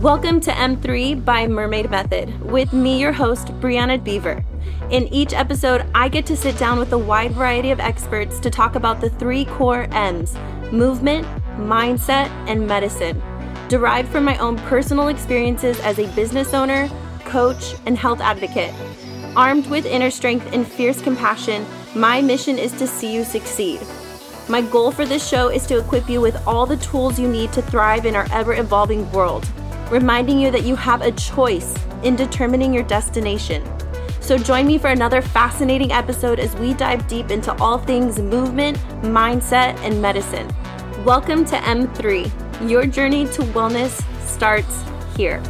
[0.00, 4.42] Welcome to M3 by Mermaid Method with me, your host, Breanna Beaver.
[4.88, 8.48] In each episode, I get to sit down with a wide variety of experts to
[8.48, 10.34] talk about the three core M's
[10.72, 11.26] movement,
[11.58, 13.22] mindset, and medicine,
[13.68, 16.88] derived from my own personal experiences as a business owner,
[17.26, 18.72] coach, and health advocate.
[19.36, 23.82] Armed with inner strength and fierce compassion, my mission is to see you succeed.
[24.48, 27.52] My goal for this show is to equip you with all the tools you need
[27.52, 29.46] to thrive in our ever evolving world
[29.90, 33.64] reminding you that you have a choice in determining your destination.
[34.20, 38.78] So join me for another fascinating episode as we dive deep into all things movement,
[39.02, 40.48] mindset, and medicine.
[41.04, 42.70] Welcome to M3.
[42.70, 44.84] Your journey to wellness starts
[45.16, 45.42] here.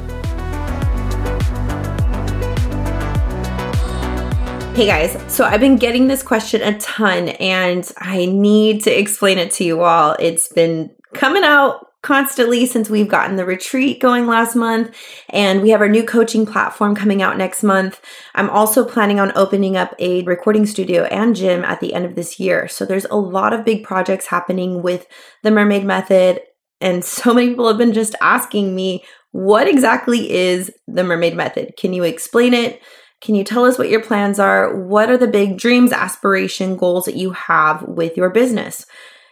[4.75, 9.37] Hey guys, so I've been getting this question a ton and I need to explain
[9.37, 10.17] it to you all.
[10.19, 14.97] It's been coming out constantly since we've gotten the retreat going last month
[15.29, 18.01] and we have our new coaching platform coming out next month.
[18.35, 22.15] I'm also planning on opening up a recording studio and gym at the end of
[22.15, 22.69] this year.
[22.69, 25.07] So there's a lot of big projects happening with
[25.43, 26.41] the Mermaid Method
[26.81, 31.75] and so many people have been just asking me what exactly is the Mermaid Method?
[31.79, 32.83] Can you explain it?
[33.21, 34.75] Can you tell us what your plans are?
[34.75, 38.87] What are the big dreams, aspiration, goals that you have with your business?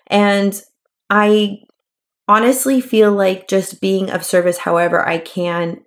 [0.07, 0.61] And
[1.11, 1.63] I
[2.29, 5.81] honestly feel like just being of service however I can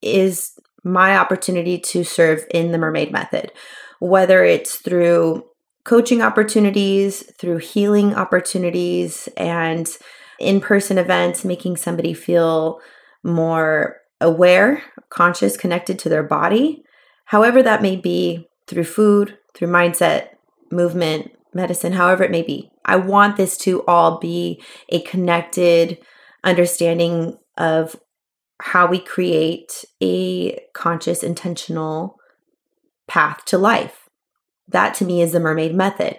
[0.00, 0.52] is
[0.82, 3.52] my opportunity to serve in the mermaid method,
[3.98, 5.44] whether it's through
[5.84, 9.88] coaching opportunities, through healing opportunities, and
[10.38, 12.80] in person events, making somebody feel
[13.22, 16.82] more aware, conscious, connected to their body,
[17.26, 20.28] however that may be through food, through mindset,
[20.70, 22.69] movement, medicine, however it may be.
[22.84, 25.98] I want this to all be a connected
[26.44, 27.96] understanding of
[28.60, 32.16] how we create a conscious, intentional
[33.08, 34.08] path to life.
[34.68, 36.18] That to me is the mermaid method.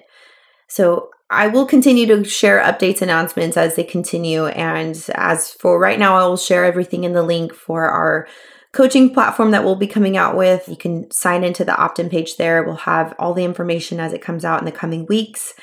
[0.67, 4.47] So I will continue to share updates, announcements as they continue.
[4.47, 8.27] And as for right now, I will share everything in the link for our
[8.73, 10.67] coaching platform that we'll be coming out with.
[10.67, 12.63] You can sign into the opt in page there.
[12.63, 15.53] We'll have all the information as it comes out in the coming weeks.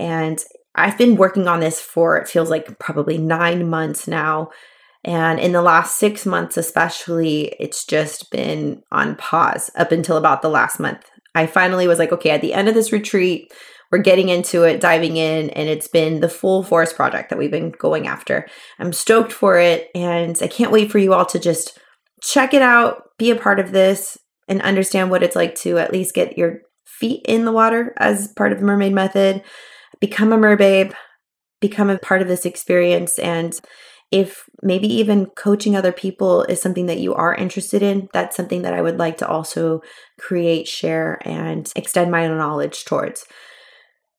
[0.00, 0.42] And
[0.74, 4.48] I've been working on this for it feels like probably nine months now.
[5.04, 10.42] And in the last six months, especially, it's just been on pause up until about
[10.42, 11.08] the last month.
[11.34, 13.52] I finally was like, okay, at the end of this retreat,
[13.92, 17.50] we're getting into it, diving in, and it's been the full force project that we've
[17.50, 18.48] been going after.
[18.78, 21.78] I'm stoked for it, and I can't wait for you all to just
[22.22, 24.16] check it out, be a part of this,
[24.48, 28.28] and understand what it's like to at least get your feet in the water as
[28.36, 29.42] part of the mermaid method
[30.00, 30.92] become a merbabe,
[31.60, 33.18] become a part of this experience.
[33.18, 33.58] And
[34.10, 38.62] if maybe even coaching other people is something that you are interested in, that's something
[38.62, 39.82] that I would like to also
[40.18, 43.24] create, share, and extend my knowledge towards.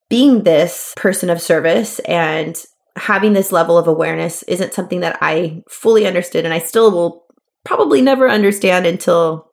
[0.10, 2.62] Being this person of service and
[2.98, 7.26] having this level of awareness isn't something that I fully understood, and I still will
[7.64, 9.50] probably never understand until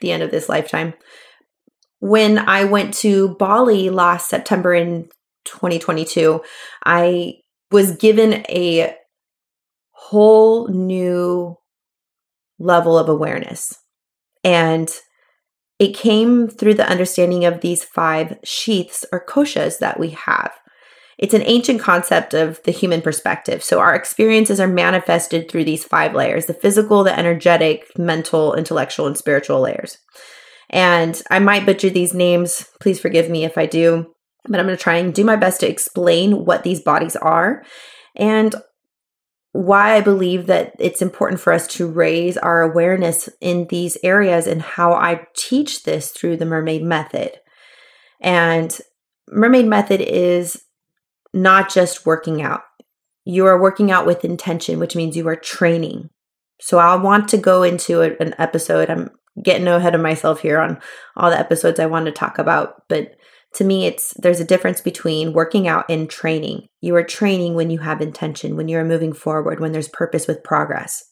[0.00, 0.94] the end of this lifetime.
[2.00, 5.08] When I went to Bali last September in
[5.44, 6.42] 2022,
[6.84, 7.34] I
[7.70, 8.94] was given a
[9.90, 11.56] whole new
[12.58, 13.74] level of awareness.
[14.42, 14.90] And
[15.78, 20.52] it came through the understanding of these five sheaths or koshas that we have.
[21.18, 23.62] It's an ancient concept of the human perspective.
[23.62, 29.06] So our experiences are manifested through these five layers the physical, the energetic, mental, intellectual,
[29.06, 29.98] and spiritual layers.
[30.70, 32.68] And I might butcher these names.
[32.80, 34.13] Please forgive me if I do
[34.48, 37.64] but I'm going to try and do my best to explain what these bodies are
[38.14, 38.54] and
[39.52, 44.46] why I believe that it's important for us to raise our awareness in these areas
[44.46, 47.38] and how I teach this through the mermaid method.
[48.20, 48.76] And
[49.28, 50.64] mermaid method is
[51.32, 52.62] not just working out.
[53.24, 56.10] You are working out with intention, which means you are training.
[56.60, 58.90] So I want to go into a, an episode.
[58.90, 59.10] I'm
[59.42, 60.80] getting ahead of myself here on
[61.16, 63.16] all the episodes I want to talk about, but
[63.54, 66.66] to me it's there's a difference between working out and training.
[66.80, 70.44] You are training when you have intention when you're moving forward when there's purpose with
[70.44, 71.04] progress.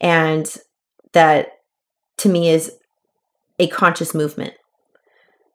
[0.00, 0.54] And
[1.12, 1.48] that
[2.18, 2.72] to me is
[3.58, 4.54] a conscious movement.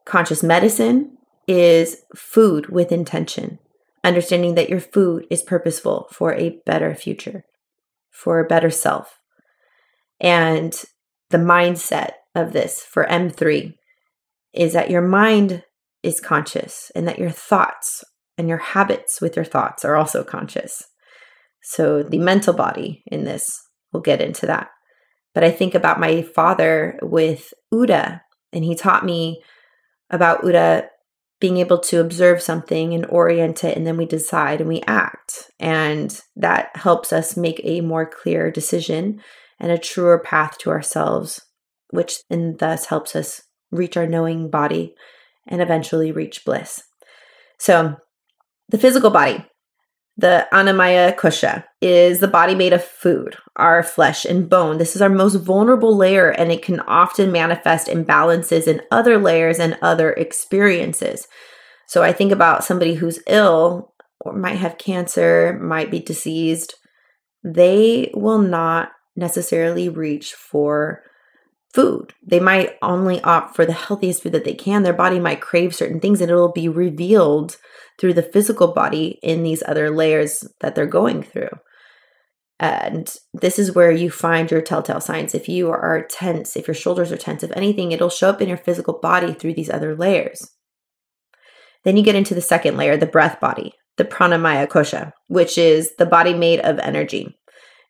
[0.06, 1.18] Conscious medicine
[1.48, 3.59] is food with intention.
[4.04, 7.45] Understanding that your food is purposeful for a better future
[8.12, 9.18] for a better self.
[10.19, 10.80] And
[11.31, 13.74] the mindset of this for M3
[14.54, 15.63] is that your mind
[16.03, 18.03] is conscious and that your thoughts
[18.38, 20.83] and your habits with your thoughts are also conscious.
[21.63, 23.62] So the mental body in this
[23.92, 24.69] We'll get into that.
[25.33, 28.21] But I think about my father with OODA,
[28.51, 29.42] and he taught me
[30.09, 30.88] about OODA
[31.39, 35.50] being able to observe something and orient it, and then we decide and we act.
[35.59, 39.21] And that helps us make a more clear decision
[39.59, 41.42] and a truer path to ourselves,
[41.89, 44.94] which and thus helps us reach our knowing body
[45.48, 46.84] and eventually reach bliss.
[47.60, 47.96] So,
[48.70, 49.46] the physical body,
[50.18, 54.78] the annamaya kosha, is the body made of food, our flesh and bone.
[54.78, 59.60] This is our most vulnerable layer, and it can often manifest imbalances in other layers
[59.60, 61.28] and other experiences.
[61.88, 66.76] So, I think about somebody who's ill or might have cancer, might be diseased.
[67.44, 71.04] They will not necessarily reach for
[71.73, 72.13] food.
[72.25, 74.83] They might only opt for the healthiest food that they can.
[74.83, 77.57] Their body might crave certain things and it'll be revealed
[78.00, 81.50] through the physical body in these other layers that they're going through.
[82.59, 85.33] And this is where you find your telltale signs.
[85.33, 88.47] If you are tense, if your shoulders are tense, if anything, it'll show up in
[88.47, 90.47] your physical body through these other layers.
[91.83, 95.95] Then you get into the second layer, the breath body, the pranamaya kosha, which is
[95.97, 97.35] the body made of energy.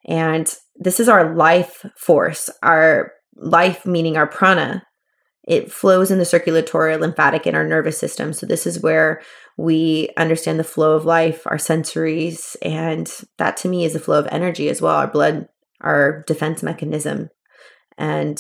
[0.08, 4.84] And this is our life force, our life meaning our prana
[5.44, 8.32] it flows in the circulatory lymphatic in our nervous system.
[8.34, 9.22] So this is where
[9.58, 14.20] we understand the flow of life our sensories and that to me is the flow
[14.20, 15.48] of energy as well our blood
[15.82, 17.30] our defense mechanism
[17.98, 18.38] and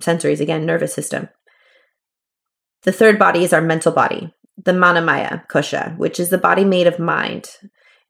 [0.00, 1.28] sensories again nervous system.
[2.82, 6.86] The third body is our mental body the manamaya kosha which is the body made
[6.86, 7.48] of mind.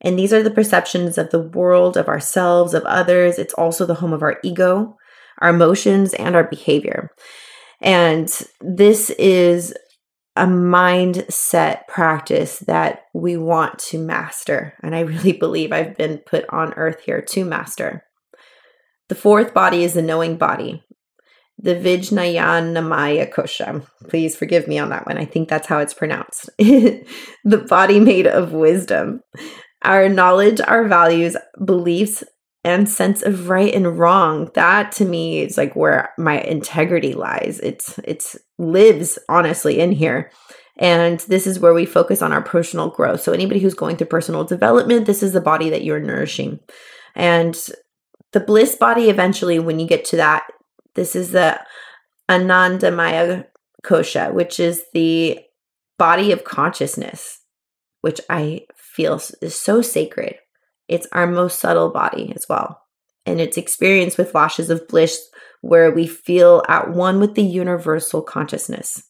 [0.01, 3.39] And these are the perceptions of the world of ourselves of others.
[3.39, 4.97] It's also the home of our ego
[5.39, 7.11] our emotions, and our behavior.
[7.81, 8.29] And
[8.61, 9.73] this is
[10.35, 14.73] a mindset practice that we want to master.
[14.83, 18.03] And I really believe I've been put on earth here to master.
[19.07, 20.83] The fourth body is the knowing body,
[21.57, 23.85] the Vijnayanamaya Kosha.
[24.09, 25.17] Please forgive me on that one.
[25.17, 26.49] I think that's how it's pronounced.
[26.57, 29.21] the body made of wisdom.
[29.83, 32.23] Our knowledge, our values, beliefs,
[32.65, 37.59] and sense of right and wrong that to me is like where my integrity lies.
[37.61, 40.31] It's it's lives honestly in here.
[40.77, 43.21] And this is where we focus on our personal growth.
[43.21, 46.59] So anybody who's going through personal development this is the body that you're nourishing.
[47.13, 47.55] And
[48.33, 50.47] the bliss body eventually when you get to that
[50.95, 51.61] this is the
[52.29, 53.45] anandamaya
[53.85, 55.39] kosha which is the
[55.99, 57.41] body of consciousness
[58.01, 60.35] which i feel is so sacred
[60.87, 62.81] it's our most subtle body as well.
[63.25, 65.19] And it's experienced with flashes of bliss
[65.61, 69.03] where we feel at one with the universal consciousness.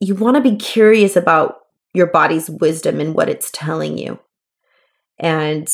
[0.00, 1.56] You want to be curious about
[1.94, 4.20] your body's wisdom and what it's telling you.
[5.18, 5.66] And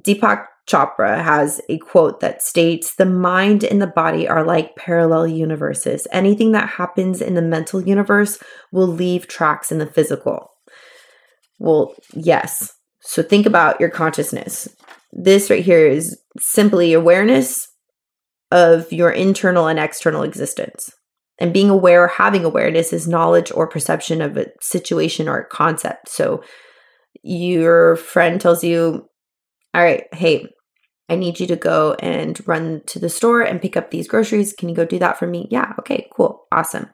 [0.00, 5.26] Deepak Chopra has a quote that states The mind and the body are like parallel
[5.26, 6.06] universes.
[6.12, 8.38] Anything that happens in the mental universe
[8.70, 10.52] will leave tracks in the physical.
[11.58, 12.72] Well, yes,
[13.02, 14.68] so think about your consciousness.
[15.12, 17.68] This right here is simply awareness
[18.50, 20.90] of your internal and external existence.
[21.38, 25.48] And being aware, or having awareness is knowledge or perception of a situation or a
[25.48, 26.08] concept.
[26.08, 26.44] So
[27.22, 29.08] your friend tells you,
[29.74, 30.46] All right, hey,
[31.08, 34.52] I need you to go and run to the store and pick up these groceries.
[34.52, 35.48] Can you go do that for me?
[35.50, 36.90] Yeah, okay, cool, awesome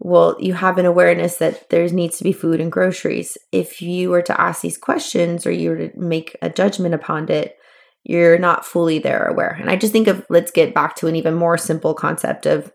[0.00, 3.38] well, you have an awareness that there needs to be food and groceries.
[3.52, 7.30] If you were to ask these questions or you were to make a judgment upon
[7.30, 7.56] it,
[8.02, 9.56] you're not fully there aware.
[9.58, 12.70] And I just think of let's get back to an even more simple concept of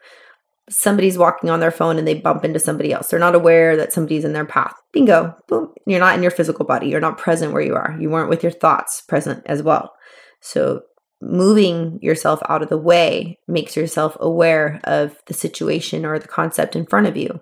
[0.70, 3.10] somebody's walking on their phone and they bump into somebody else.
[3.10, 4.74] They're not aware that somebody's in their path.
[4.92, 5.36] Bingo.
[5.48, 5.74] Boom.
[5.86, 6.88] You're not in your physical body.
[6.88, 7.96] You're not present where you are.
[8.00, 9.94] You weren't with your thoughts present as well.
[10.42, 10.84] So
[11.22, 16.76] moving yourself out of the way makes yourself aware of the situation or the concept
[16.76, 17.42] in front of you.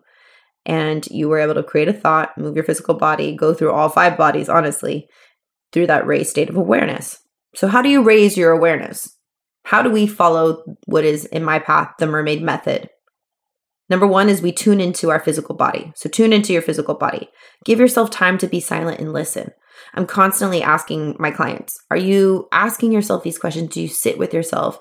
[0.65, 3.89] And you were able to create a thought, move your physical body, go through all
[3.89, 5.07] five bodies, honestly,
[5.71, 7.19] through that raised state of awareness.
[7.55, 9.15] So, how do you raise your awareness?
[9.63, 12.89] How do we follow what is in my path, the mermaid method?
[13.89, 15.91] Number one is we tune into our physical body.
[15.95, 17.29] So, tune into your physical body.
[17.63, 19.51] Give yourself time to be silent and listen.
[19.93, 23.69] I'm constantly asking my clients, are you asking yourself these questions?
[23.69, 24.79] Do you sit with yourself?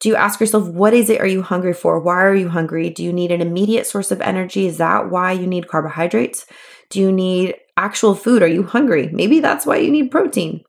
[0.00, 2.00] Do you ask yourself, what is it are you hungry for?
[2.00, 2.88] Why are you hungry?
[2.88, 4.66] Do you need an immediate source of energy?
[4.66, 6.46] Is that why you need carbohydrates?
[6.90, 8.42] Do you need actual food?
[8.42, 9.10] Are you hungry?
[9.12, 10.62] Maybe that's why you need protein.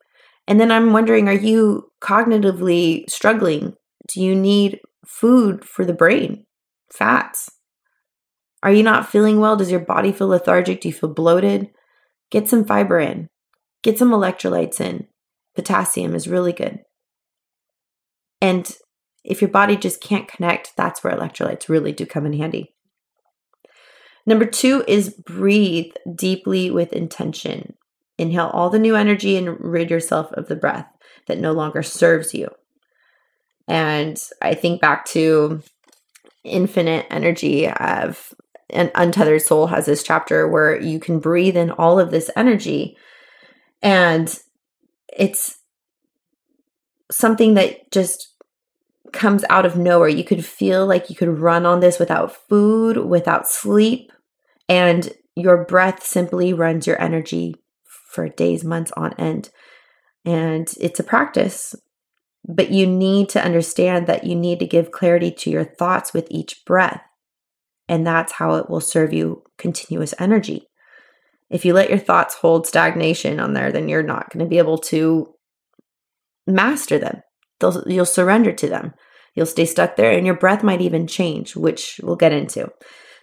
[0.48, 3.76] And then I'm wondering, are you cognitively struggling?
[4.08, 6.46] Do you need food for the brain?
[6.92, 7.52] Fats.
[8.62, 9.56] Are you not feeling well?
[9.56, 10.82] Does your body feel lethargic?
[10.82, 11.70] Do you feel bloated?
[12.30, 13.30] Get some fiber in.
[13.82, 15.08] Get some electrolytes in.
[15.56, 16.80] Potassium is really good.
[18.42, 18.70] And
[19.24, 22.74] if your body just can't connect, that's where electrolytes really do come in handy.
[24.26, 27.76] Number two is breathe deeply with intention.
[28.18, 30.88] Inhale all the new energy and rid yourself of the breath
[31.28, 32.50] that no longer serves you.
[33.68, 35.62] And I think back to
[36.44, 38.34] infinite energy of
[38.72, 42.98] an untethered soul has this chapter where you can breathe in all of this energy
[43.82, 44.40] and
[45.08, 45.58] it's
[47.12, 48.36] something that just
[49.12, 50.08] comes out of nowhere.
[50.08, 54.12] You could feel like you could run on this without food, without sleep,
[54.68, 59.50] and your breath simply runs your energy for days, months on end.
[60.26, 61.76] And it's a practice,
[62.46, 66.28] but you need to understand that you need to give clarity to your thoughts with
[66.30, 67.02] each breath.
[67.90, 70.68] And that's how it will serve you continuous energy.
[71.50, 74.60] If you let your thoughts hold stagnation on there, then you're not going to be
[74.60, 75.34] able to
[76.46, 77.22] master them.
[77.60, 78.94] They'll, you'll surrender to them.
[79.34, 82.70] You'll stay stuck there, and your breath might even change, which we'll get into.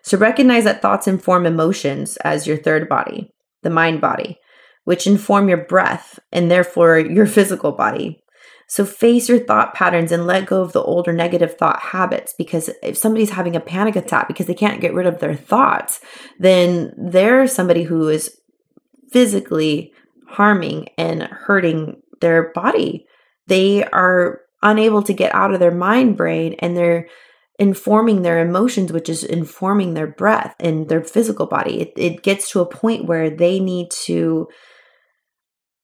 [0.02, 3.30] So recognize that thoughts inform emotions as your third body,
[3.62, 4.36] the mind body,
[4.84, 8.22] which inform your breath and therefore your physical body.
[8.68, 12.68] So face your thought patterns and let go of the older negative thought habits because
[12.82, 16.00] if somebody's having a panic attack because they can't get rid of their thoughts,
[16.38, 18.36] then they're somebody who is
[19.12, 19.92] physically
[20.28, 23.06] harming and hurting their body.
[23.46, 27.08] They are unable to get out of their mind brain and they're
[27.58, 31.80] informing their emotions, which is informing their breath and their physical body.
[31.80, 34.48] It, it gets to a point where they need to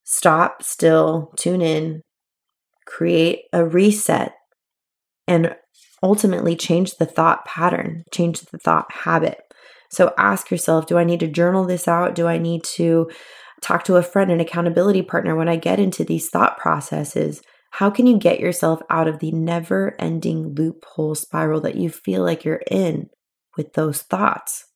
[0.03, 2.03] stop, still, tune in,
[2.93, 4.35] create a reset,
[5.27, 5.55] and
[6.03, 9.41] ultimately change the thought pattern, change the thought habit.
[9.91, 12.15] So ask yourself do I need to journal this out?
[12.15, 13.11] Do I need to
[13.63, 17.41] talk to a friend, an accountability partner when I get into these thought processes?
[17.71, 22.23] How can you get yourself out of the never ending loophole spiral that you feel
[22.23, 23.09] like you're in
[23.57, 24.67] with those thoughts?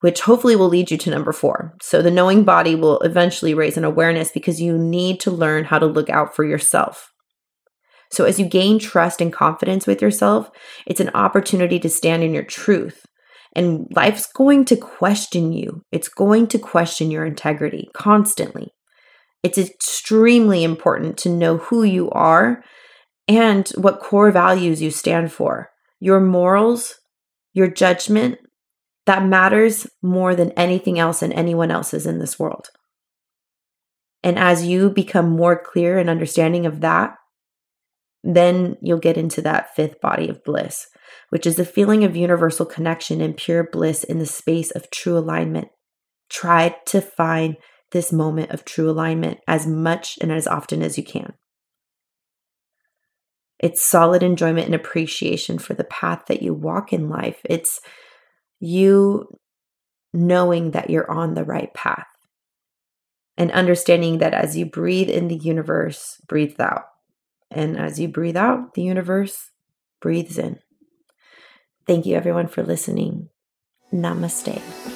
[0.00, 1.74] Which hopefully will lead you to number four.
[1.80, 5.78] So, the knowing body will eventually raise an awareness because you need to learn how
[5.78, 7.12] to look out for yourself.
[8.12, 10.50] So, as you gain trust and confidence with yourself,
[10.86, 13.06] it's an opportunity to stand in your truth.
[13.54, 18.74] And life's going to question you, it's going to question your integrity constantly.
[19.42, 22.62] It's extremely important to know who you are
[23.28, 25.70] and what core values you stand for.
[26.00, 26.96] Your morals,
[27.52, 28.38] your judgment,
[29.06, 32.68] that matters more than anything else and anyone else's in this world.
[34.22, 37.14] And as you become more clear and understanding of that,
[38.24, 40.88] then you'll get into that fifth body of bliss,
[41.30, 45.16] which is the feeling of universal connection and pure bliss in the space of true
[45.16, 45.68] alignment.
[46.28, 47.56] Try to find
[47.92, 51.34] this moment of true alignment as much and as often as you can.
[53.60, 57.40] It's solid enjoyment and appreciation for the path that you walk in life.
[57.44, 57.80] It's
[58.60, 59.38] you
[60.12, 62.06] knowing that you're on the right path
[63.36, 66.84] and understanding that as you breathe in the universe, breathes out.
[67.50, 69.50] And as you breathe out, the universe
[70.00, 70.58] breathes in.
[71.86, 73.28] Thank you, everyone, for listening.
[73.92, 74.95] Namaste.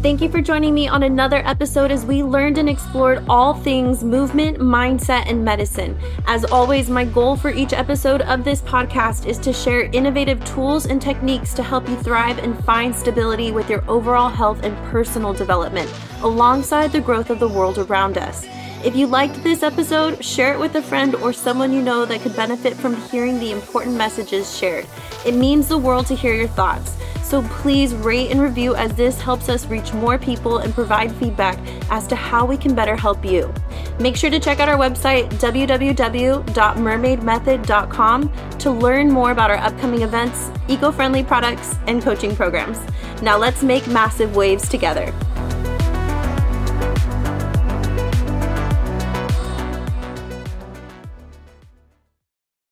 [0.00, 4.04] Thank you for joining me on another episode as we learned and explored all things
[4.04, 5.98] movement, mindset, and medicine.
[6.28, 10.86] As always, my goal for each episode of this podcast is to share innovative tools
[10.86, 15.32] and techniques to help you thrive and find stability with your overall health and personal
[15.32, 18.46] development, alongside the growth of the world around us.
[18.84, 22.20] If you liked this episode, share it with a friend or someone you know that
[22.20, 24.86] could benefit from hearing the important messages shared.
[25.26, 26.97] It means the world to hear your thoughts.
[27.28, 31.58] So please rate and review as this helps us reach more people and provide feedback
[31.90, 33.52] as to how we can better help you.
[34.00, 40.50] Make sure to check out our website, www.mermaidmethod.com, to learn more about our upcoming events,
[40.68, 42.78] eco friendly products, and coaching programs.
[43.20, 45.12] Now let's make massive waves together.